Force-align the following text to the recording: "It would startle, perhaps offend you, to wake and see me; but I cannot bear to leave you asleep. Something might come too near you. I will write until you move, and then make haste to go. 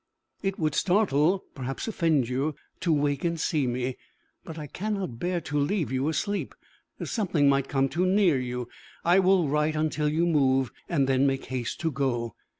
"It 0.41 0.57
would 0.57 0.73
startle, 0.73 1.43
perhaps 1.53 1.87
offend 1.87 2.27
you, 2.27 2.55
to 2.79 2.91
wake 2.91 3.23
and 3.23 3.39
see 3.39 3.67
me; 3.67 3.97
but 4.43 4.57
I 4.57 4.65
cannot 4.65 5.19
bear 5.19 5.39
to 5.41 5.59
leave 5.59 5.91
you 5.91 6.09
asleep. 6.09 6.55
Something 7.03 7.47
might 7.47 7.67
come 7.67 7.87
too 7.87 8.07
near 8.07 8.39
you. 8.39 8.67
I 9.05 9.19
will 9.19 9.47
write 9.47 9.75
until 9.75 10.09
you 10.09 10.25
move, 10.25 10.71
and 10.89 11.05
then 11.07 11.27
make 11.27 11.45
haste 11.45 11.81
to 11.81 11.91
go. 11.91 12.35